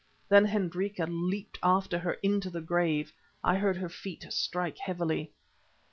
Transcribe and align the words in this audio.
Then 0.29 0.45
Hendrika 0.45 1.05
leaped 1.05 1.59
after 1.61 1.99
her 1.99 2.13
into 2.23 2.49
the 2.49 2.59
grave. 2.59 3.13
I 3.43 3.57
heard 3.57 3.77
her 3.77 3.87
feet 3.87 4.25
strike 4.33 4.79
heavily. 4.79 5.31